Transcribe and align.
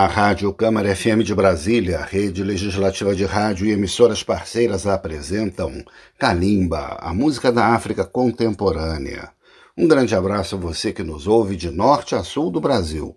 A 0.00 0.06
Rádio 0.06 0.54
Câmara 0.54 0.94
FM 0.94 1.24
de 1.24 1.34
Brasília, 1.34 1.98
rede 2.08 2.44
legislativa 2.44 3.16
de 3.16 3.24
rádio 3.24 3.66
e 3.66 3.72
emissoras 3.72 4.22
parceiras 4.22 4.86
apresentam 4.86 5.84
Kalimba, 6.16 6.98
a 7.00 7.12
música 7.12 7.50
da 7.50 7.74
África 7.74 8.04
contemporânea. 8.04 9.32
Um 9.76 9.88
grande 9.88 10.14
abraço 10.14 10.54
a 10.54 10.58
você 10.58 10.92
que 10.92 11.02
nos 11.02 11.26
ouve 11.26 11.56
de 11.56 11.68
norte 11.68 12.14
a 12.14 12.22
sul 12.22 12.48
do 12.48 12.60
Brasil. 12.60 13.16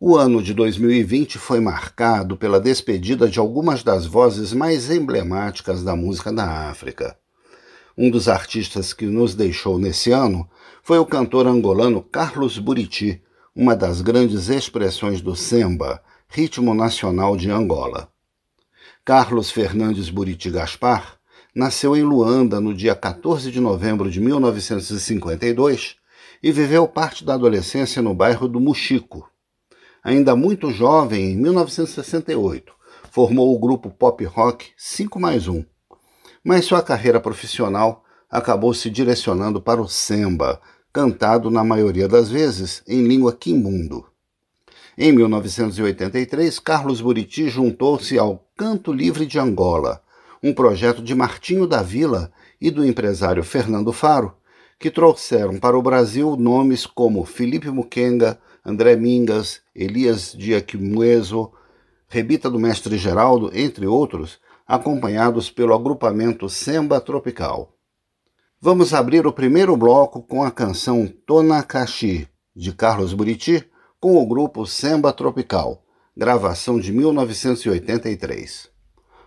O 0.00 0.16
ano 0.16 0.42
de 0.42 0.52
2020 0.52 1.38
foi 1.38 1.60
marcado 1.60 2.36
pela 2.36 2.58
despedida 2.58 3.28
de 3.28 3.38
algumas 3.38 3.84
das 3.84 4.04
vozes 4.04 4.52
mais 4.52 4.90
emblemáticas 4.90 5.84
da 5.84 5.94
música 5.94 6.32
da 6.32 6.68
África. 6.68 7.16
Um 7.96 8.10
dos 8.10 8.28
artistas 8.28 8.92
que 8.92 9.06
nos 9.06 9.32
deixou 9.36 9.78
nesse 9.78 10.10
ano 10.10 10.50
foi 10.82 10.98
o 10.98 11.06
cantor 11.06 11.46
angolano 11.46 12.02
Carlos 12.02 12.58
Buriti 12.58 13.22
uma 13.54 13.74
das 13.74 14.00
grandes 14.00 14.48
expressões 14.48 15.20
do 15.20 15.34
samba, 15.34 16.00
ritmo 16.28 16.72
nacional 16.72 17.36
de 17.36 17.50
Angola. 17.50 18.08
Carlos 19.04 19.50
Fernandes 19.50 20.08
Buriti 20.08 20.50
Gaspar 20.50 21.18
nasceu 21.54 21.96
em 21.96 22.02
Luanda 22.02 22.60
no 22.60 22.72
dia 22.72 22.94
14 22.94 23.50
de 23.50 23.60
novembro 23.60 24.08
de 24.08 24.20
1952 24.20 25.96
e 26.40 26.52
viveu 26.52 26.86
parte 26.86 27.24
da 27.24 27.34
adolescência 27.34 28.00
no 28.00 28.14
bairro 28.14 28.46
do 28.46 28.60
Muxico. 28.60 29.28
Ainda 30.02 30.36
muito 30.36 30.70
jovem, 30.70 31.32
em 31.32 31.36
1968, 31.36 32.72
formou 33.10 33.54
o 33.54 33.58
grupo 33.58 33.90
pop 33.90 34.24
rock 34.24 34.70
5 34.76 35.18
mais 35.18 35.48
1. 35.48 35.64
Mas 36.44 36.64
sua 36.64 36.82
carreira 36.82 37.20
profissional 37.20 38.04
acabou 38.30 38.72
se 38.72 38.88
direcionando 38.88 39.60
para 39.60 39.82
o 39.82 39.88
samba, 39.88 40.60
cantado 40.92 41.50
na 41.50 41.62
maioria 41.62 42.08
das 42.08 42.30
vezes 42.30 42.82
em 42.86 43.06
língua 43.06 43.32
quimbundo. 43.32 44.06
Em 44.98 45.12
1983, 45.12 46.58
Carlos 46.58 47.00
Buriti 47.00 47.48
juntou-se 47.48 48.18
ao 48.18 48.44
Canto 48.56 48.92
Livre 48.92 49.24
de 49.24 49.38
Angola, 49.38 50.02
um 50.42 50.52
projeto 50.52 51.02
de 51.02 51.14
Martinho 51.14 51.66
da 51.66 51.82
Vila 51.82 52.32
e 52.60 52.70
do 52.70 52.84
empresário 52.84 53.42
Fernando 53.42 53.92
Faro, 53.92 54.34
que 54.78 54.90
trouxeram 54.90 55.58
para 55.58 55.78
o 55.78 55.82
Brasil 55.82 56.36
nomes 56.36 56.86
como 56.86 57.24
Felipe 57.24 57.70
Muquenga, 57.70 58.38
André 58.64 58.96
Mingas, 58.96 59.60
Elias 59.74 60.34
Diaquimueso, 60.36 61.52
Rebita 62.08 62.50
do 62.50 62.58
Mestre 62.58 62.98
Geraldo, 62.98 63.50
entre 63.54 63.86
outros, 63.86 64.40
acompanhados 64.66 65.50
pelo 65.50 65.74
agrupamento 65.74 66.48
Semba 66.48 67.00
Tropical. 67.00 67.74
Vamos 68.62 68.92
abrir 68.92 69.26
o 69.26 69.32
primeiro 69.32 69.74
bloco 69.74 70.20
com 70.20 70.44
a 70.44 70.50
canção 70.50 71.10
Tonakashi, 71.24 72.28
de 72.54 72.72
Carlos 72.74 73.14
Buriti, 73.14 73.64
com 73.98 74.22
o 74.22 74.26
grupo 74.26 74.66
Semba 74.66 75.14
Tropical, 75.14 75.82
gravação 76.14 76.78
de 76.78 76.92
1983. 76.92 78.68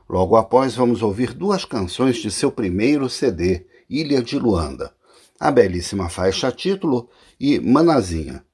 Logo 0.07 0.35
após, 0.35 0.75
vamos 0.75 1.01
ouvir 1.01 1.33
duas 1.33 1.65
canções 1.65 2.17
de 2.17 2.29
seu 2.29 2.51
primeiro 2.51 3.09
CD, 3.09 3.65
Ilha 3.89 4.21
de 4.21 4.37
Luanda, 4.37 4.93
a 5.39 5.49
belíssima 5.49 6.09
faixa 6.09 6.51
título 6.51 7.09
e 7.39 7.59
Manazinha. 7.59 8.45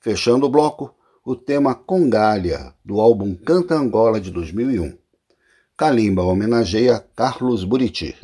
Fechando 0.00 0.46
o 0.46 0.50
bloco, 0.50 0.92
o 1.24 1.36
tema 1.36 1.76
Congalha, 1.76 2.74
do 2.84 3.00
álbum 3.00 3.36
Canta 3.36 3.76
Angola 3.76 4.20
de 4.20 4.32
2001. 4.32 4.98
Kalimba 5.76 6.24
homenageia 6.24 6.98
Carlos 7.14 7.62
Buriti. 7.62 8.16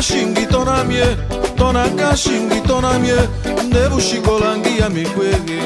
ngashingi 0.00 0.46
to 0.46 0.64
na 0.64 0.82
mie 0.84 1.04
to 1.58 1.72
na 1.72 1.84
ngashingi 1.86 2.60
to 2.66 2.80
na 2.80 2.98
mie 2.98 3.20
ndebushikolangi 3.68 4.78
ya 4.80 4.88
mikwege. 4.88 5.60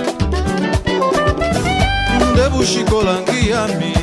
Ndebushikolangi 2.32 3.50
ya 3.50 3.66
mi 3.78 3.94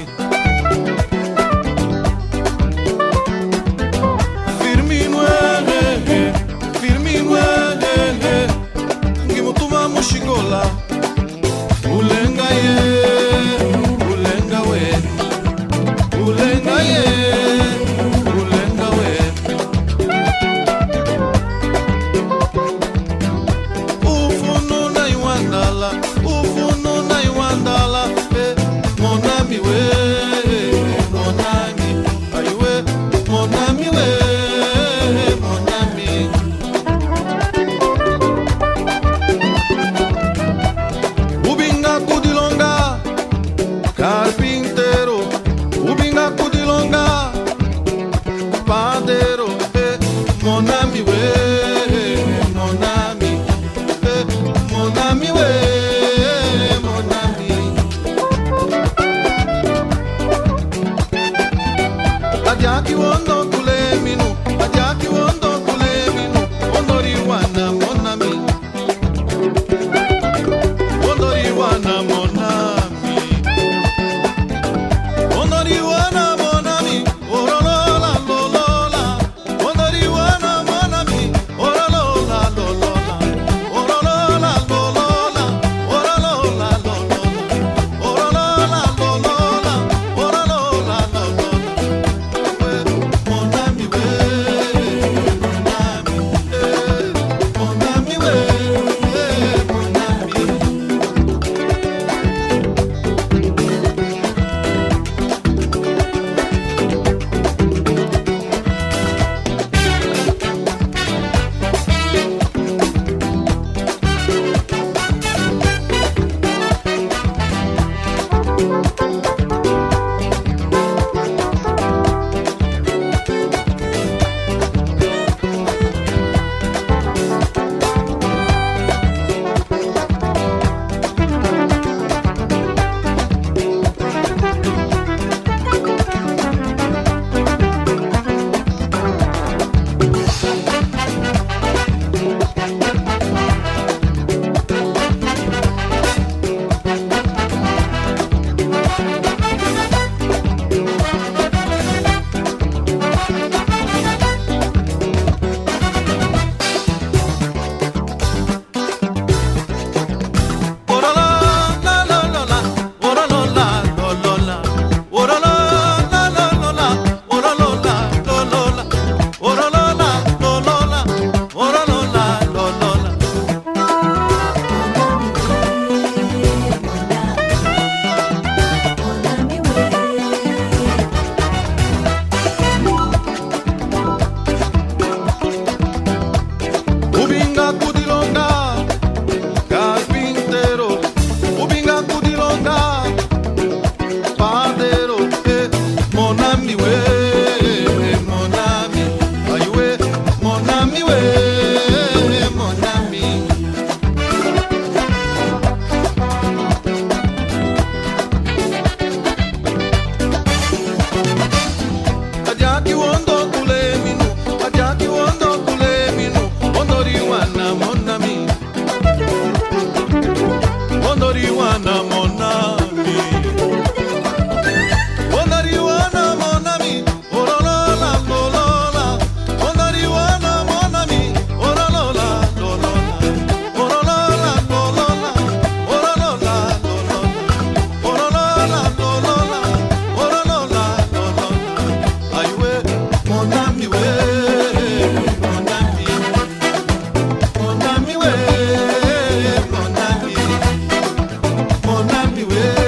anywhere. 252.42 252.81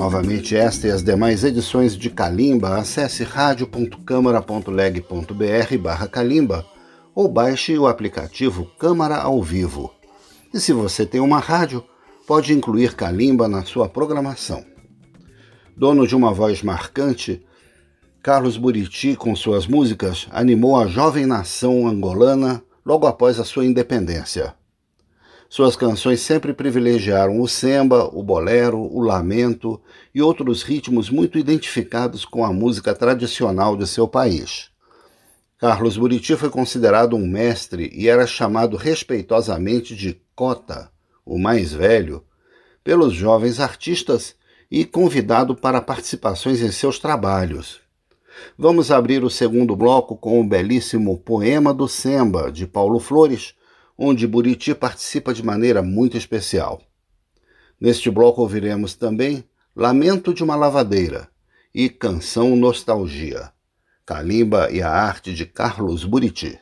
Novamente 0.00 0.56
esta 0.56 0.86
e 0.86 0.90
as 0.90 1.04
demais 1.04 1.44
edições 1.44 1.94
de 1.94 2.08
Calimba, 2.08 2.78
acesse 2.78 3.22
radio.câmara.leg.br 3.22 5.78
barra 5.78 6.08
Calimba 6.08 6.64
ou 7.14 7.28
baixe 7.28 7.76
o 7.76 7.86
aplicativo 7.86 8.64
Câmara 8.78 9.18
ao 9.18 9.42
Vivo. 9.42 9.92
E 10.54 10.58
se 10.58 10.72
você 10.72 11.04
tem 11.04 11.20
uma 11.20 11.38
rádio, 11.38 11.84
pode 12.26 12.54
incluir 12.54 12.94
Calimba 12.94 13.46
na 13.46 13.62
sua 13.62 13.90
programação. 13.90 14.64
Dono 15.76 16.06
de 16.06 16.16
uma 16.16 16.32
voz 16.32 16.62
marcante, 16.62 17.44
Carlos 18.22 18.56
Buriti, 18.56 19.14
com 19.14 19.36
suas 19.36 19.66
músicas, 19.66 20.26
animou 20.30 20.80
a 20.80 20.86
jovem 20.86 21.26
nação 21.26 21.86
angolana 21.86 22.62
logo 22.86 23.06
após 23.06 23.38
a 23.38 23.44
sua 23.44 23.66
independência. 23.66 24.54
Suas 25.52 25.74
canções 25.74 26.20
sempre 26.20 26.54
privilegiaram 26.54 27.40
o 27.40 27.48
samba, 27.48 28.08
o 28.16 28.22
bolero, 28.22 28.78
o 28.78 29.00
lamento 29.00 29.80
e 30.14 30.22
outros 30.22 30.62
ritmos 30.62 31.10
muito 31.10 31.36
identificados 31.36 32.24
com 32.24 32.44
a 32.44 32.52
música 32.52 32.94
tradicional 32.94 33.76
de 33.76 33.84
seu 33.84 34.06
país. 34.06 34.70
Carlos 35.58 35.96
Buriti 35.96 36.36
foi 36.36 36.50
considerado 36.50 37.16
um 37.16 37.26
mestre 37.26 37.90
e 37.92 38.08
era 38.08 38.28
chamado 38.28 38.76
respeitosamente 38.76 39.96
de 39.96 40.22
Cota, 40.36 40.88
o 41.26 41.36
mais 41.36 41.72
velho, 41.72 42.22
pelos 42.84 43.12
jovens 43.12 43.58
artistas 43.58 44.36
e 44.70 44.84
convidado 44.84 45.56
para 45.56 45.82
participações 45.82 46.60
em 46.60 46.70
seus 46.70 47.00
trabalhos. 47.00 47.80
Vamos 48.56 48.92
abrir 48.92 49.24
o 49.24 49.28
segundo 49.28 49.74
bloco 49.74 50.16
com 50.16 50.40
o 50.40 50.46
belíssimo 50.46 51.18
Poema 51.18 51.74
do 51.74 51.88
Semba, 51.88 52.52
de 52.52 52.68
Paulo 52.68 53.00
Flores, 53.00 53.58
onde 54.02 54.26
Buriti 54.26 54.74
participa 54.74 55.34
de 55.34 55.44
maneira 55.44 55.82
muito 55.82 56.16
especial. 56.16 56.80
Neste 57.78 58.10
bloco 58.10 58.40
ouviremos 58.40 58.94
também 58.94 59.44
Lamento 59.76 60.32
de 60.32 60.42
uma 60.42 60.56
Lavadeira 60.56 61.28
e 61.74 61.90
Canção 61.90 62.56
Nostalgia. 62.56 63.52
Calimba 64.06 64.70
e 64.70 64.80
a 64.80 64.90
arte 64.90 65.34
de 65.34 65.44
Carlos 65.44 66.02
Buriti. 66.04 66.58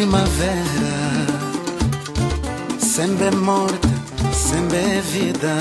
Primavera, 0.00 1.26
sempre 2.78 3.26
é 3.26 3.30
morte, 3.32 3.88
sempre 4.32 4.78
é 4.78 5.00
vida. 5.02 5.54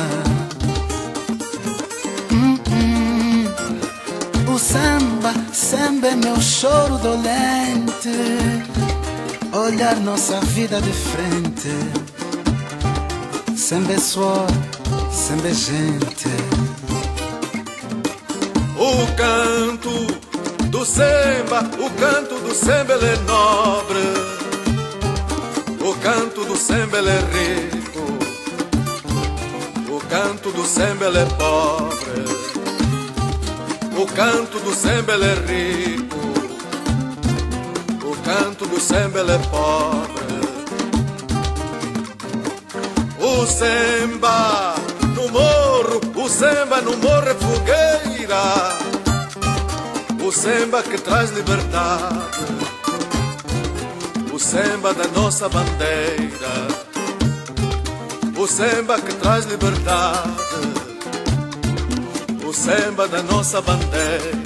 Hum, 2.31 2.57
hum. 2.71 3.47
O 4.55 4.57
samba 4.57 5.33
sempre 5.51 6.11
é 6.11 6.15
meu 6.15 6.39
choro 6.39 6.97
dolente, 6.99 8.15
olhar 9.51 9.97
nossa 9.97 10.39
vida 10.39 10.81
de 10.81 10.93
frente, 10.93 11.75
sempre 13.57 13.95
é 13.95 13.99
suor, 13.99 14.47
sempre 15.11 15.49
é 15.49 15.53
gente. 15.53 16.29
O 18.77 19.05
canto 19.17 20.29
do 20.69 20.85
samba, 20.85 21.69
o 21.77 21.89
canto 21.99 22.35
do 22.39 22.55
samba 22.55 22.93
é 22.93 23.17
nobre, 23.27 24.18
samba 26.69 26.99
é 26.99 27.19
rico, 27.33 28.05
o 29.91 29.99
canto 30.07 30.51
do 30.51 30.63
samba 30.63 31.05
é 31.07 31.25
pobre, 31.25 32.25
o 33.97 34.05
canto 34.05 34.59
do 34.59 34.71
samba 34.75 35.13
é 35.13 35.33
rico, 35.49 36.19
o 38.05 38.15
canto 38.17 38.67
do 38.67 38.79
samba 38.79 39.21
é 39.21 39.39
pobre, 39.49 40.41
o 43.17 43.47
samba 43.47 44.75
no 45.15 45.27
morro, 45.29 45.99
o 46.23 46.29
samba 46.29 46.81
no 46.81 46.95
morro 46.97 47.29
é 47.29 47.33
fogueira. 47.33 48.77
O 50.21 50.31
samba 50.31 50.83
que 50.83 50.95
traz 50.99 51.31
liberdade, 51.31 52.58
samba 54.49 54.95
da 54.95 55.07
nossa 55.09 55.47
bandeira, 55.47 56.67
o 58.35 58.47
samba 58.47 58.99
que 58.99 59.13
traz 59.13 59.45
liberdade, 59.45 60.27
o 62.43 62.51
samba 62.51 63.07
da 63.07 63.21
nossa 63.21 63.61
bandeira. 63.61 64.39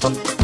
tanto 0.00 0.41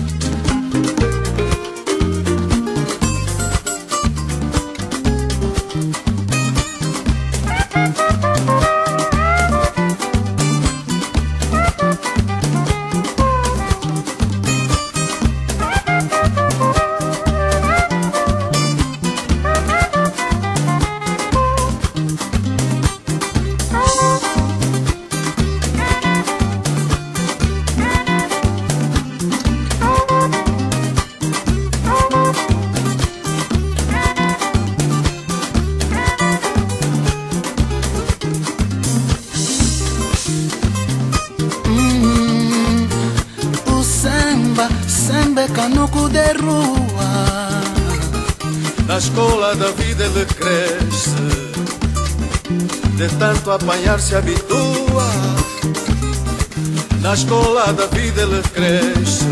apanhar 53.62 54.00
se 54.00 54.14
habitua. 54.14 55.10
Na 57.00 57.14
escola 57.14 57.72
da 57.72 57.86
vida 57.86 58.22
ele 58.22 58.42
cresce, 58.54 59.24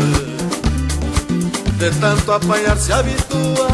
de 1.77 1.91
tanto 1.99 2.31
apanhar 2.31 2.77
se 2.77 2.91
habitua. 2.91 3.67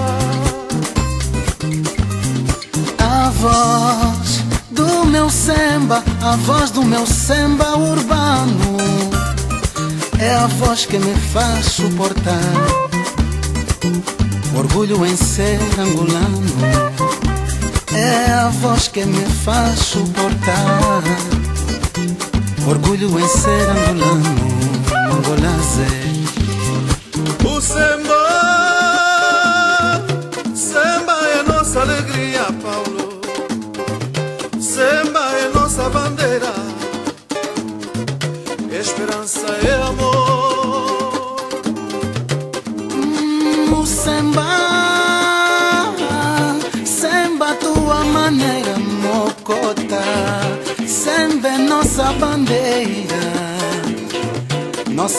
A 3.00 3.30
voz 3.30 4.44
do 4.72 5.06
meu 5.06 5.30
samba, 5.30 6.04
a 6.22 6.36
voz 6.38 6.72
do 6.72 6.84
meu 6.84 7.06
samba 7.06 7.76
urbano, 7.78 8.78
é 10.20 10.36
a 10.36 10.48
voz 10.48 10.86
que 10.86 11.00
me 11.00 11.16
faz 11.34 11.66
suportar. 11.66 12.54
Orgulho 14.56 15.04
em 15.06 15.16
ser 15.16 15.60
angolano 15.80 16.93
é 17.96 18.32
a 18.32 18.50
voz 18.50 18.88
que 18.88 19.06
me 19.06 19.26
faz 19.44 19.80
suportar. 19.80 21.04
Orgulho 22.68 23.20
em 23.20 23.28
ser 23.28 23.70
angolano, 23.70 24.24
angolazé. 25.12 26.04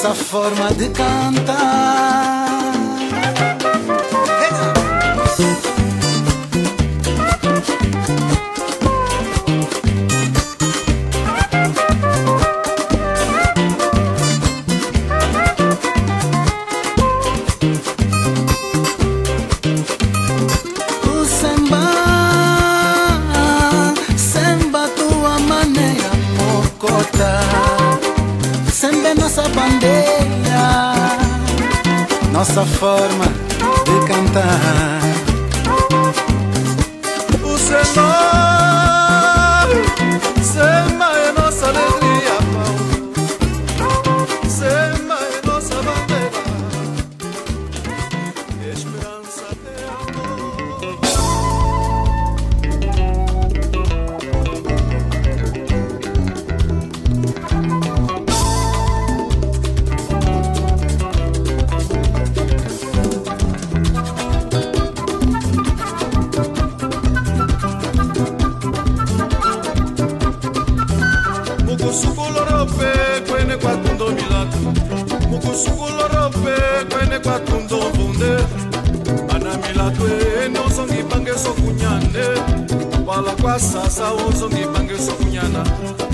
Nossa 0.05 0.23
forma 0.23 0.71
de 0.75 0.90
cantar 0.90 2.34
wala 83.16 83.31
kwa 83.42 83.61
sasa 83.61 84.12
uzongipangiso 84.14 85.12
kunyana 85.12 85.64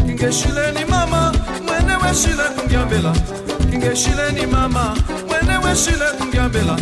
kingeshileni 0.06 0.84
mama 0.84 1.32
mwene 1.66 1.96
weshile 2.06 2.42
kungiambela. 2.60 3.12
Kingeshileni 3.70 4.46
mama 4.46 4.96
mwene 5.28 5.58
weshile 5.66 6.04
kungiambela. 6.18 6.76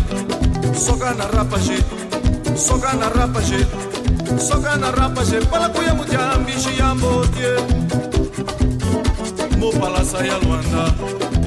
Soka 0.87 1.15
na 1.15 1.27
rapa 1.29 1.59
je 1.59 1.79
soka 2.57 2.93
na 2.93 3.09
rapa 3.09 3.41
je 3.43 3.67
soka 4.49 4.77
na 4.77 4.91
rapa 4.91 5.25
je 5.25 5.41
pala 5.41 5.69
kuya 5.69 5.95
mutyambishi 5.95 6.79
ya 6.79 6.95
mbotie. 6.95 7.53
Mopalasa 9.59 10.19
ya 10.19 10.39
lwanda 10.39 10.93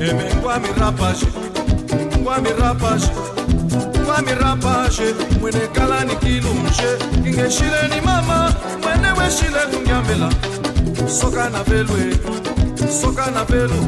eme 0.01 0.36
ngwa 0.36 0.60
mirapaje 0.60 1.25
ngwa 2.19 2.38
mirapaje 2.41 3.07
mami 4.12 4.32
rapaje 4.41 5.15
mwene 5.39 5.67
kala 5.74 6.04
nikilumje 6.04 6.89
kingeshileni 7.24 8.02
mama 8.06 8.54
mwene 8.84 9.08
weshile 9.19 9.60
kungiambela 9.71 10.30
soka 11.19 11.50
na 11.50 11.63
belwe 11.63 12.17
soka 13.02 13.32
na 13.32 13.45
belu 13.45 13.88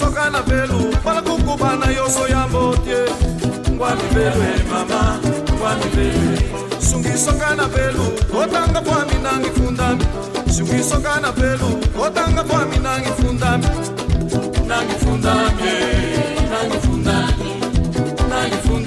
soka 0.00 0.30
na 0.30 0.42
belu 0.42 0.94
balakukubana 1.04 1.86
yoso 1.86 2.28
ya 2.28 2.46
mbotie 2.48 3.04
ngwami 3.72 4.02
belwe 4.14 4.48
mama 4.72 5.18
ngwami 5.54 5.84
belwe 5.96 6.38
sungi 6.90 7.18
soka 7.18 7.54
na 7.56 7.66
belu 7.68 8.04
otanga 8.42 8.80
bwami 8.80 9.14
nangifundami 9.22 10.04
sungi 10.56 10.82
soka 10.84 11.20
na 11.20 11.32
belu 11.32 11.80
otanga 12.06 12.42
bwami 12.44 12.78
nangifundami 12.78 13.66
nangifundami 14.68 15.62
yeah. 15.62 16.27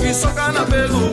Sukisoka 0.00 0.52
na 0.52 0.64
velu, 0.64 1.10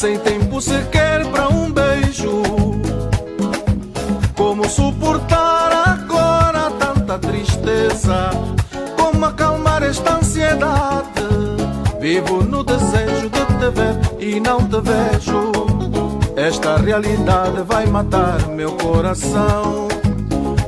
sem 0.00 0.18
tempo 0.20 0.62
sequer 0.62 1.26
para 1.26 1.50
um 1.50 1.70
beijo. 1.70 2.40
Como 4.34 4.66
suportar 4.66 5.70
agora 5.88 6.70
tanta 6.70 7.18
tristeza? 7.18 8.30
Como 8.96 9.26
acalmar 9.26 9.82
esta 9.82 10.14
ansiedade? 10.14 11.04
Vivo 12.00 12.42
no 12.42 12.64
desejo 12.64 13.28
de 13.28 13.44
te 13.44 13.70
ver 13.74 13.98
e 14.18 14.40
não 14.40 14.60
te 14.66 14.80
vejo. 14.80 15.52
Esta 16.34 16.78
realidade 16.78 17.60
vai 17.66 17.84
matar 17.84 18.48
meu 18.48 18.72
coração. 18.72 19.86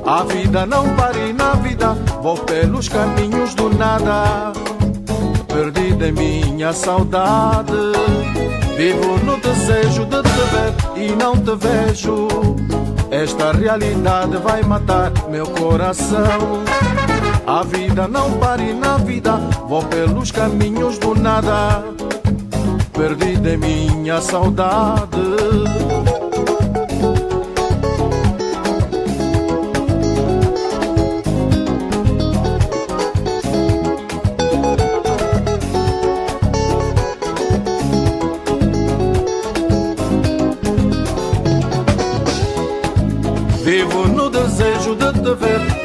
A 0.04 0.24
vida 0.24 0.66
não 0.66 0.94
para 0.94 1.16
e 1.16 1.32
na 1.32 1.54
vida 1.54 1.94
vou 2.22 2.36
pelos 2.36 2.86
caminhos 2.86 3.54
do 3.54 3.70
nada. 3.70 4.52
Perdida 5.48 6.08
em 6.08 6.12
minha 6.12 6.74
saudade. 6.74 7.91
Vivo 8.82 9.16
no 9.18 9.36
desejo 9.36 10.04
de 10.06 10.20
te 10.22 10.42
ver 10.50 11.04
e 11.04 11.14
não 11.14 11.36
te 11.36 11.54
vejo. 11.54 12.26
Esta 13.12 13.52
realidade 13.52 14.36
vai 14.38 14.60
matar 14.64 15.12
meu 15.30 15.46
coração. 15.46 16.64
A 17.46 17.62
vida 17.62 18.08
não 18.08 18.32
para 18.38 18.60
e 18.60 18.74
na 18.74 18.96
vida 18.96 19.36
vou 19.68 19.84
pelos 19.84 20.32
caminhos 20.32 20.98
do 20.98 21.14
nada. 21.14 21.84
Perdida 22.92 23.50
em 23.50 23.56
minha 23.56 24.20
saudade. 24.20 25.81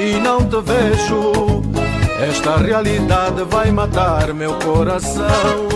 E 0.07 0.19
não 0.19 0.39
te 0.45 0.61
vejo. 0.61 1.61
Esta 2.19 2.57
realidade 2.57 3.43
vai 3.43 3.71
matar 3.71 4.33
meu 4.33 4.53
coração. 4.55 5.67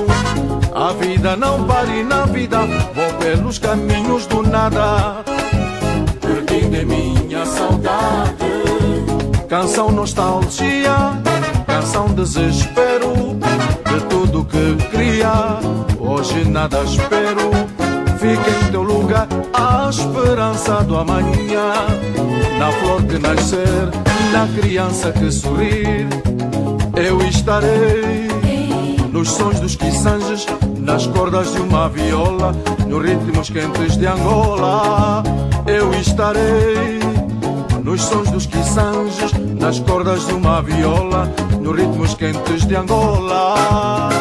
A 0.74 0.94
vida 0.94 1.36
não 1.36 1.65
pare 1.65 2.04
na 2.04 2.26
vida, 2.26 2.60
vou 2.96 3.13
pelos 3.20 3.60
caminhos 3.60 4.26
do 4.28 4.41
nada. 4.41 5.24
Perdido 6.22 6.76
em 6.76 6.86
minha 6.86 7.46
saudade. 7.46 8.52
Canção 9.50 9.91
nostalgia, 9.91 10.96
canção 11.67 12.08
desespero 12.08 13.38
de 13.86 14.02
tudo 14.10 14.46
que 14.46 14.76
queria. 14.89 15.60
Hoje 16.00 16.46
nada 16.50 16.82
espero. 16.84 17.52
Fica 18.17 18.50
em 18.50 18.71
teu 18.71 18.84
lugar 18.84 19.27
a 19.54 19.90
esperança 19.90 20.84
do 20.84 20.98
amanhã. 20.98 21.73
Na 22.58 22.71
flor 22.71 23.04
que 23.04 23.17
nascer, 23.17 23.90
na 24.32 24.48
criança 24.60 25.12
que 25.12 25.32
sorrir, 25.32 26.08
eu 26.96 27.22
estarei. 27.22 28.30
Nos 29.12 29.30
sons 29.30 29.60
dos 29.60 29.76
quiçanges, 29.76 30.46
nas 30.78 31.06
cordas 31.08 31.54
de 31.54 31.62
uma 31.62 31.90
viola, 31.90 32.54
nos 32.88 33.04
ritmos 33.04 33.50
quentes 33.50 33.98
de 33.98 34.08
Angola, 34.08 35.24
eu 35.67 35.94
estarei. 35.94 37.00
Nos 37.84 38.02
sons 38.02 38.32
dos 38.32 38.46
quiçanges, 38.46 39.32
nas 39.60 39.80
cordas 39.80 40.26
de 40.28 40.34
uma 40.34 40.62
viola, 40.62 41.32
nos 41.60 41.76
ritmos 41.76 42.13
quentes 42.13 42.65
de 42.65 42.76
Angola. 42.76 44.21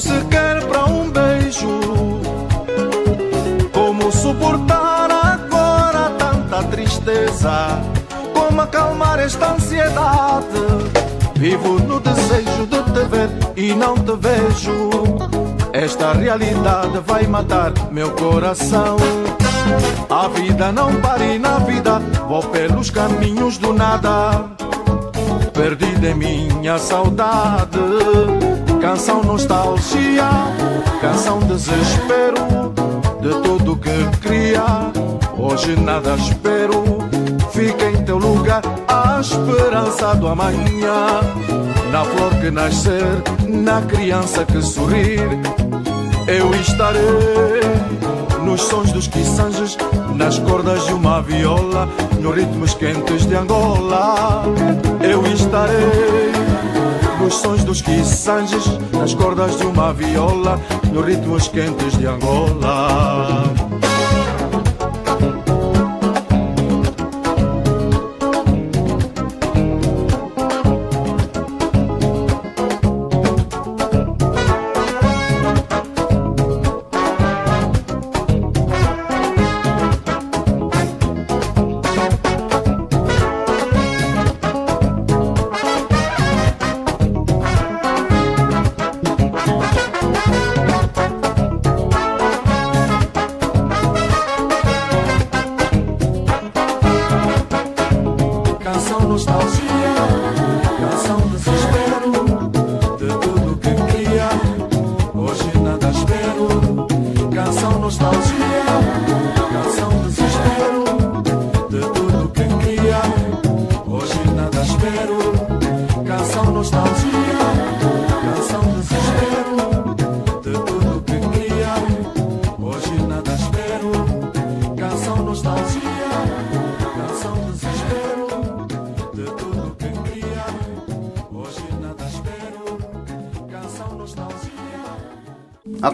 Sequer 0.00 0.64
para 0.66 0.86
um 0.86 1.10
beijo. 1.10 1.80
Como 3.72 4.10
suportar 4.10 5.10
agora 5.10 6.10
tanta 6.18 6.62
tristeza? 6.64 7.78
Como 8.32 8.62
acalmar 8.62 9.20
esta 9.20 9.52
ansiedade? 9.52 10.60
Vivo 11.36 11.78
no 11.80 12.00
desejo 12.00 12.66
de 12.66 12.82
te 12.92 13.04
ver 13.08 13.30
e 13.56 13.74
não 13.74 13.94
te 13.94 14.16
vejo. 14.16 14.90
Esta 15.72 16.12
realidade 16.12 16.98
vai 17.06 17.26
matar 17.26 17.72
meu 17.90 18.10
coração. 18.12 18.96
A 20.08 20.28
vida 20.28 20.72
não 20.72 20.94
pare 21.00 21.38
na 21.38 21.58
vida, 21.60 22.00
vou 22.26 22.42
pelos 22.42 22.90
caminhos 22.90 23.58
do 23.58 23.72
nada. 23.72 24.46
Perdida 25.52 26.08
em 26.08 26.14
minha 26.14 26.78
saudade 26.78 27.78
Canção 28.90 29.22
nostalgia, 29.22 30.28
canção 31.00 31.38
desespero 31.38 32.34
De 33.20 33.40
tudo 33.40 33.76
que 33.76 34.18
queria 34.20 34.90
Hoje 35.38 35.76
nada 35.76 36.16
espero 36.16 36.98
Fica 37.52 37.88
em 37.88 38.02
teu 38.02 38.18
lugar 38.18 38.60
a 38.88 39.20
esperança 39.20 40.16
do 40.16 40.26
amanhã 40.26 41.20
Na 41.92 42.04
flor 42.04 42.34
que 42.40 42.50
nascer, 42.50 43.04
na 43.46 43.80
criança 43.82 44.44
que 44.44 44.60
sorrir 44.60 45.20
Eu 46.26 46.52
estarei 46.56 47.60
nos 48.42 48.62
sons 48.62 48.90
dos 48.90 49.06
quiçanges, 49.06 49.76
nas 50.16 50.38
cordas 50.40 50.84
de 50.86 50.94
uma 50.94 51.22
viola, 51.22 51.88
nos 52.18 52.34
ritmos 52.34 52.74
quentes 52.74 53.26
de 53.26 53.34
Angola. 53.36 54.42
Eu 55.02 55.24
estarei 55.26 56.32
nos 57.20 57.34
sons 57.34 57.64
dos 57.64 57.82
quiçanges, 57.82 58.64
nas 58.92 59.14
cordas 59.14 59.58
de 59.58 59.66
uma 59.66 59.92
viola, 59.92 60.58
nos 60.92 61.04
ritmos 61.04 61.48
quentes 61.48 61.96
de 61.98 62.06
Angola. 62.06 63.79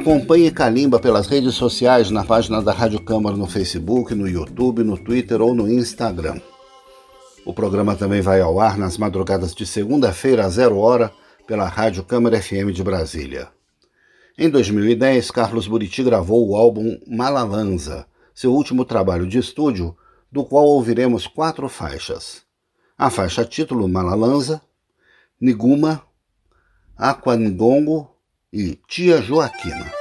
Acompanhe 0.06 0.52
Calimba 0.52 1.00
pelas 1.00 1.26
redes 1.26 1.56
sociais 1.56 2.12
na 2.12 2.22
página 2.22 2.62
da 2.62 2.72
Rádio 2.72 3.02
Câmara 3.02 3.36
no 3.36 3.48
Facebook, 3.48 4.14
no 4.14 4.28
YouTube, 4.28 4.84
no 4.84 4.96
Twitter 4.96 5.42
ou 5.42 5.52
no 5.52 5.68
Instagram. 5.68 6.40
O 7.44 7.52
programa 7.52 7.96
também 7.96 8.20
vai 8.20 8.40
ao 8.40 8.60
ar 8.60 8.78
nas 8.78 8.96
madrugadas 8.96 9.52
de 9.52 9.66
segunda-feira 9.66 10.44
a 10.44 10.48
zero 10.48 10.78
hora 10.78 11.12
pela 11.44 11.66
Rádio 11.66 12.04
Câmara 12.04 12.40
FM 12.40 12.70
de 12.72 12.84
Brasília. 12.84 13.48
Em 14.38 14.48
2010, 14.48 15.32
Carlos 15.32 15.66
Buriti 15.66 16.04
gravou 16.04 16.50
o 16.50 16.54
álbum 16.54 17.00
Malalanza, 17.04 18.06
seu 18.32 18.54
último 18.54 18.84
trabalho 18.84 19.26
de 19.26 19.38
estúdio, 19.38 19.96
do 20.30 20.44
qual 20.44 20.66
ouviremos 20.66 21.26
quatro 21.26 21.68
faixas. 21.68 22.42
A 22.96 23.10
faixa 23.10 23.44
título 23.44 23.88
Malalanza, 23.88 24.62
Niguma, 25.40 26.00
Aquangongo 26.96 28.08
e 28.52 28.78
Tia 28.88 29.20
Joaquina. 29.20 29.95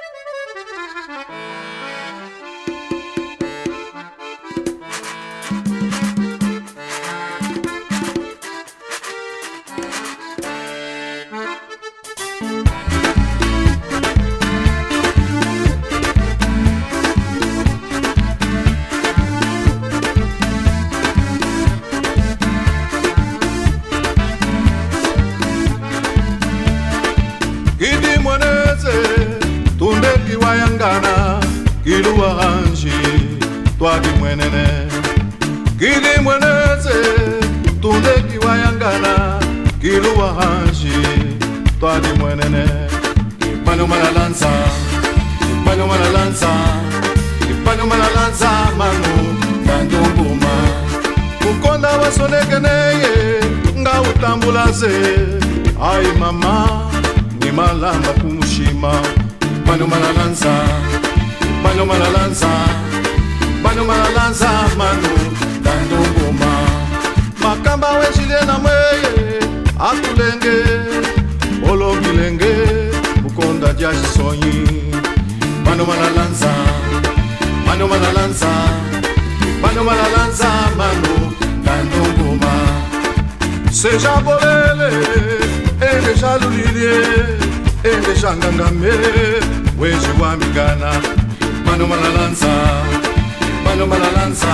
Manu 93.75 93.87
Malalanza, 93.87 94.53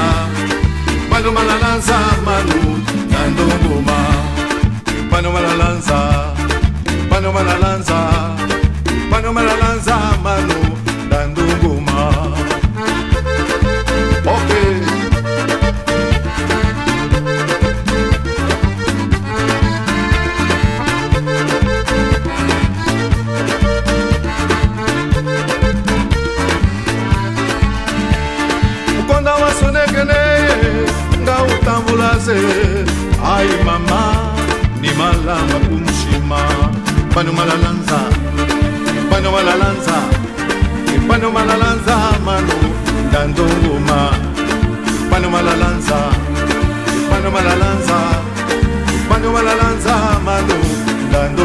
Manu 1.11 1.32
Malalanza, 1.32 1.97
Manu 2.26 2.82
Dando 3.11 3.45
Goma. 3.61 3.97
Manu 5.11 5.30
Malalanza, 5.32 6.34
Manu 7.07 7.32
Malalanza, 7.32 7.99
Manu 9.11 9.32
Malalanza, 9.32 9.95
Manu. 10.24 10.70
Se. 32.26 32.38
Ai 33.24 33.47
mama 33.65 34.01
ni 34.82 34.89
malama 34.99 35.57
kumshima 35.69 36.39
pano 37.13 37.32
malalanza 37.34 37.99
pano 39.09 39.32
malalanza 39.32 39.97
pano 41.07 41.32
malalanza 41.32 41.95
mano 42.26 42.57
dando 43.11 43.43
ngoma 43.43 43.99
pano 45.09 45.30
malalanza 45.30 45.99
pano 47.09 47.30
malalanza 47.32 47.97
pano 49.09 49.32
malalanza 49.32 49.95
mano 50.26 50.57
dando 51.11 51.43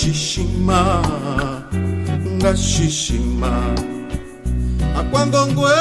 ngashishima 0.00 0.80
ngashishima. 2.36 3.52
Akwangongwe 5.00 5.72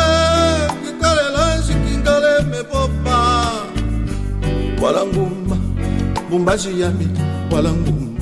kikalela 0.83 1.57
nzikingale 1.57 2.33
mepopa 2.51 3.19
wala 4.81 5.05
nguma 5.05 5.57
mbumbazi 6.27 6.81
yami 6.81 7.07
wala 7.51 7.71
nguma 7.71 8.19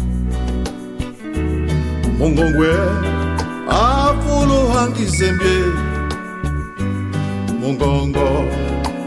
mongongwe 2.19 2.69
afuluhangizembye 3.69 5.57
mungongo 7.59 8.29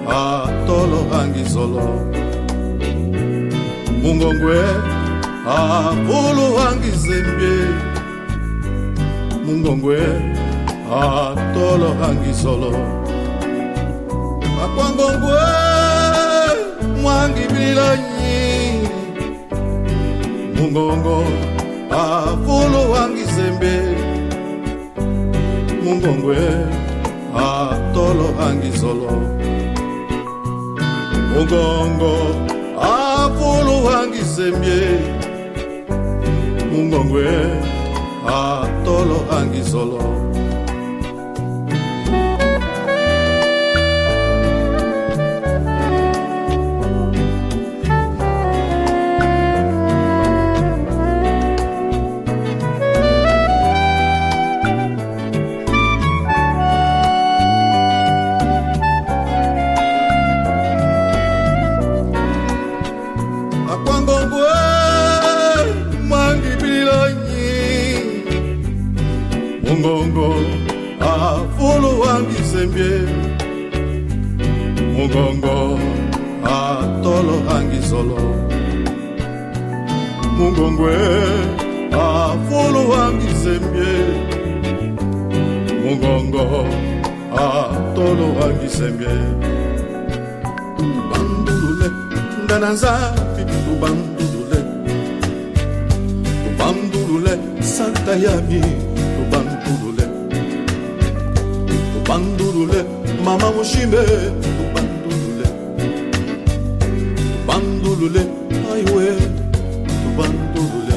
atolohangizolo 0.09 1.89
mungongwe 4.03 4.59
akulu 5.59 6.47
hangizembie 6.57 7.67
mungongwe 9.45 9.99
atolo 11.03 11.89
hangisolo 12.01 12.73
makwangongwe 14.57 15.41
mwangi 17.03 17.45
bilanyi. 17.55 18.11
Mungongo 20.57 21.25
afulu 21.91 22.93
hangizembe 22.95 23.75
mungongwe 25.85 26.37
atolo 27.37 28.27
hangizolo 28.39 29.11
mungongo 31.33 32.15
afulu 32.83 33.75
hangizembie 33.89 34.89
mungongwe 36.71 37.25
atolo 38.27 39.19
angizolo 39.39 40.30
zolo 77.91 78.19
mungongwe 80.37 80.95
afulu 81.93 82.91
wa 82.91 83.13
mizembie 83.13 83.95
mungongo 85.83 86.45
atolo 87.45 88.27
wa 88.39 88.47
mizembie 88.63 89.17
tubandulule 90.77 91.89
nga 92.45 92.59
na 92.59 92.71
nzambi 92.73 93.43
tubandulule. 93.65 94.59
Tubandulule 96.45 97.33
santa 97.77 98.15
yami 98.25 98.61
tubandulule. 99.17 100.05
Tubandulule 101.93 102.85
mama 103.25 103.51
mushimbe 103.57 104.03
bandulule, 108.01 108.23
ay 108.73 108.83
we, 108.95 109.07
tu 109.87 110.09
bandulule, 110.17 110.97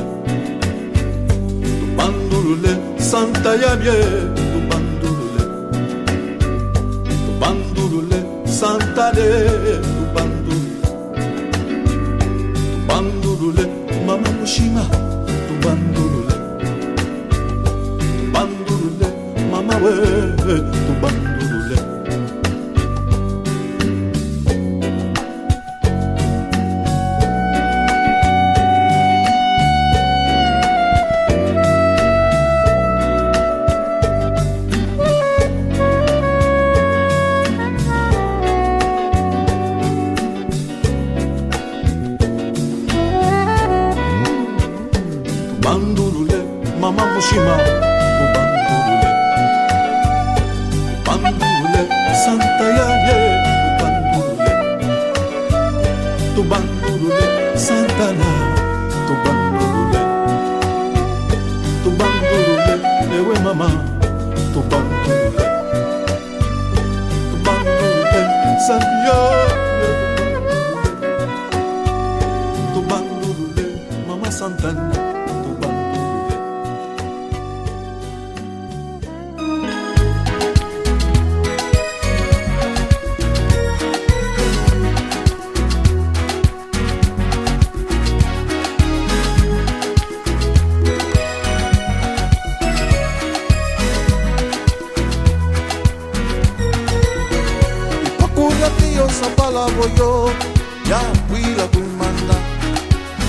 tu 1.80 1.86
bandulule, 1.98 2.72
santa 2.98 3.56
yabie, 3.58 3.98
tu 4.36 4.60
bandulule, 4.70 5.44
tu 7.04 7.32
bandulule, 7.42 8.20
santa 8.46 9.12
de, 9.12 9.28
tu 9.84 10.04
bandulule, 10.16 10.80
tu 12.72 12.78
bandulule, 12.88 13.66
mama 14.08 14.30
mushima, 14.40 14.84
tu 15.48 15.54
bandulule, 15.64 16.36
tu 18.18 18.26
bandulule, 18.34 19.08
mama 19.52 19.76
we, 19.84 19.92
tu 20.86 20.94
bandulule. 21.02 21.33
yosapala 98.98 99.68
boyo 99.76 100.32
ya 100.90 101.00
bwila 101.30 101.68
kumanda 101.68 102.36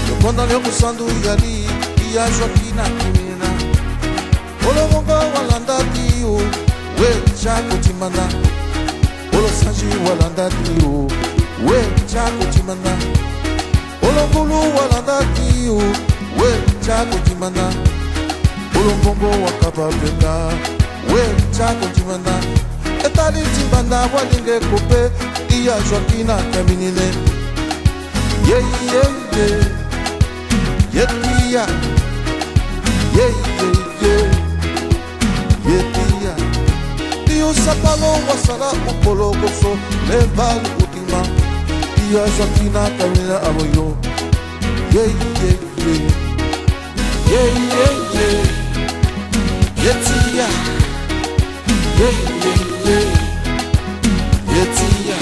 yokonda 0.09 0.47
lyokusandu 0.47 1.05
yali 1.27 1.67
iyazwaki 2.11 2.73
na 2.77 2.83
kimina 2.83 3.49
olobongo 4.69 5.13
walanda 5.13 5.79
dio 5.95 6.35
weca 7.01 7.55
kotimanda 7.71 8.27
olosanji 9.39 9.87
walanda 10.09 10.49
dio 10.51 11.09
weca 11.67 12.23
kotimanda 12.39 12.91
olongulu 14.09 14.61
walanda 14.77 15.19
dio 15.35 15.77
weca 16.41 16.97
kotimanda 17.13 17.67
olongongo 18.77 19.45
wakaba 19.45 19.89
penda 19.89 20.35
weca 21.15 21.75
kotimanda 21.81 22.33
etali 23.07 23.41
tibanda 23.55 23.99
walinga 24.15 24.55
ekope 24.57 25.01
iya 25.57 25.75
joaki 25.91 26.25
na 26.25 26.37
kaminile 26.53 27.09
yeyeye 28.49 29.47
yetia 30.95 31.65
yeyeye 33.17 34.17
yetia 35.69 36.35
yosapalo 37.39 38.11
wasala 38.29 38.69
okolokoso 38.91 39.71
lebali 40.09 40.69
kotima 40.79 41.21
iya 42.11 42.25
joaki 42.39 42.65
na 42.75 42.83
kaminile 42.99 43.37
aboyo 43.49 43.97
yeyeye 44.95 45.51
yeyeye 47.31 48.29
yetia 49.85 50.49
yeyeye 51.99 52.64
te 52.85 52.97
etia 54.61 55.19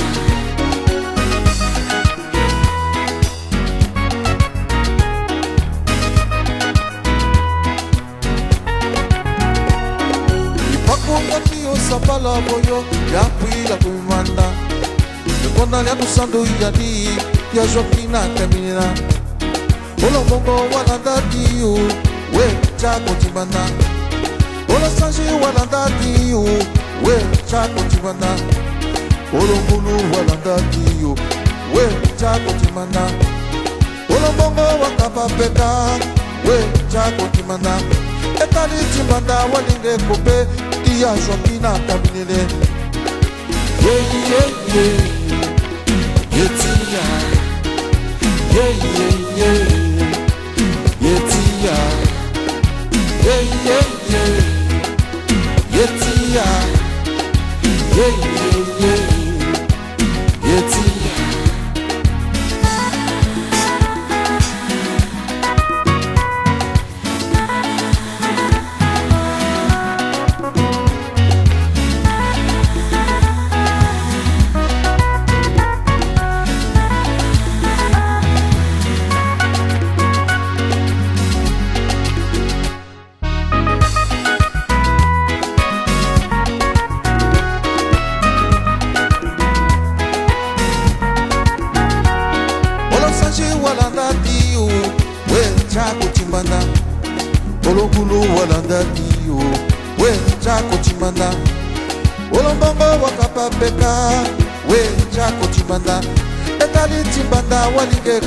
lipakongaki 10.70 11.66
osambala 11.72 12.40
boyo 12.40 12.84
ya 13.14 13.22
kwila 13.24 13.76
kumanda. 13.76 14.42
Ekona 15.46 15.82
lya 15.82 15.94
kusandu 15.94 16.46
yadi 16.62 17.06
ya 17.54 17.66
joaquina 17.66 18.20
kamina. 18.38 18.94
Olobongo 20.06 20.56
walandaki 20.76 21.60
yo 21.60 21.72
we 22.34 22.46
ja 22.82 23.00
kondimana 23.06 23.62
olasanji 24.76 25.22
walandaki 25.44 26.30
yo 26.30 26.40
we 27.04 27.14
chako 27.52 27.80
chimana 27.90 28.30
olongulu 29.38 29.94
walandaki 30.12 30.84
yo 31.02 31.10
we 31.74 31.84
chako 32.20 32.50
chimana 32.60 33.02
olombongo 34.14 34.62
wakapa 34.82 35.24
peka 35.36 35.68
we 36.46 36.56
chako 36.92 37.28
chimana 37.36 37.72
etali 38.42 38.78
chimbanda 38.96 39.34
walinge 39.52 40.04
kope 40.08 40.36
iyazwa 40.92 41.36
mina 41.46 41.70
kabinele 41.86 42.40
yeyeye 43.84 44.86
yetiya 46.36 47.04
yeyeye 48.56 49.50
yetiya 51.04 51.76
yeyeye 53.26 54.22
yetiya 55.74 56.02
yeah, 56.32 56.34
yeah, 56.34 56.34
yeah. 56.34 56.81
Ye, 57.96 58.06
ye, 58.80 58.92
ye 60.48 60.56
Ye 60.56 60.60
ti 60.70 60.91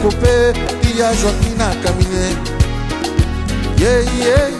kope 0.05 0.53
iya 0.93 1.09
joaquin 1.21 1.61
akamine 1.61 2.25
yeye 3.81 4.03
yeah, 4.05 4.27
yeah. 4.27 4.54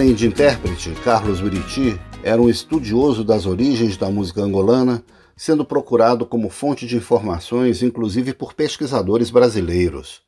Além 0.00 0.14
de 0.14 0.26
intérprete, 0.26 0.94
Carlos 1.04 1.42
Buriti 1.42 2.00
era 2.22 2.40
um 2.40 2.48
estudioso 2.48 3.22
das 3.22 3.44
origens 3.44 3.98
da 3.98 4.08
música 4.08 4.40
angolana, 4.40 5.04
sendo 5.36 5.62
procurado 5.62 6.24
como 6.24 6.48
fonte 6.48 6.86
de 6.86 6.96
informações, 6.96 7.82
inclusive 7.82 8.32
por 8.32 8.54
pesquisadores 8.54 9.28
brasileiros. 9.28 10.22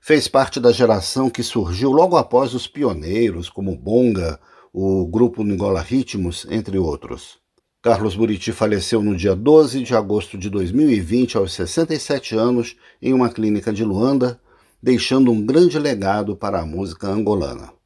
Fez 0.00 0.26
parte 0.26 0.58
da 0.58 0.72
geração 0.72 1.30
que 1.30 1.44
surgiu 1.44 1.92
logo 1.92 2.16
após 2.16 2.54
os 2.54 2.66
pioneiros, 2.66 3.48
como 3.48 3.76
Bonga, 3.76 4.40
o 4.72 5.06
grupo 5.06 5.44
Angola 5.44 5.80
Ritmos, 5.80 6.44
entre 6.50 6.76
outros. 6.76 7.38
Carlos 7.80 8.16
Buriti 8.16 8.50
faleceu 8.50 9.00
no 9.00 9.16
dia 9.16 9.36
12 9.36 9.84
de 9.84 9.94
agosto 9.94 10.36
de 10.36 10.50
2020, 10.50 11.36
aos 11.36 11.52
67 11.52 12.34
anos, 12.34 12.74
em 13.00 13.14
uma 13.14 13.28
clínica 13.28 13.72
de 13.72 13.84
Luanda, 13.84 14.40
deixando 14.82 15.30
um 15.30 15.40
grande 15.46 15.78
legado 15.78 16.34
para 16.34 16.58
a 16.58 16.66
música 16.66 17.06
angolana. 17.06 17.77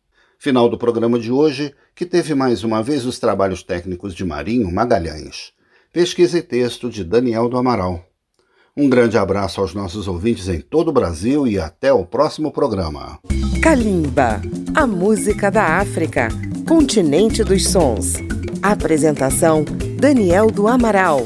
Final 0.42 0.68
do 0.68 0.76
programa 0.76 1.20
de 1.20 1.30
hoje, 1.30 1.72
que 1.94 2.04
teve 2.04 2.34
mais 2.34 2.64
uma 2.64 2.82
vez 2.82 3.06
os 3.06 3.16
trabalhos 3.20 3.62
técnicos 3.62 4.12
de 4.12 4.24
Marinho 4.24 4.72
Magalhães. 4.72 5.52
Pesquisa 5.92 6.36
e 6.36 6.42
texto 6.42 6.90
de 6.90 7.04
Daniel 7.04 7.48
do 7.48 7.56
Amaral. 7.56 8.04
Um 8.76 8.88
grande 8.88 9.16
abraço 9.16 9.60
aos 9.60 9.72
nossos 9.72 10.08
ouvintes 10.08 10.48
em 10.48 10.60
todo 10.60 10.88
o 10.88 10.92
Brasil 10.92 11.46
e 11.46 11.60
até 11.60 11.92
o 11.92 12.04
próximo 12.04 12.50
programa. 12.50 13.20
Kalimba, 13.62 14.42
a 14.74 14.84
música 14.84 15.48
da 15.48 15.78
África, 15.78 16.26
continente 16.66 17.44
dos 17.44 17.68
sons. 17.68 18.14
Apresentação 18.60 19.64
Daniel 19.96 20.50
do 20.50 20.66
Amaral. 20.66 21.24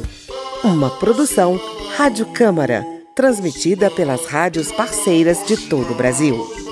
Uma 0.63 0.91
produção 0.91 1.59
Rádio 1.97 2.27
Câmara, 2.35 2.85
transmitida 3.15 3.91
pelas 3.91 4.27
rádios 4.27 4.71
parceiras 4.71 5.39
de 5.47 5.57
todo 5.57 5.93
o 5.93 5.97
Brasil. 5.97 6.67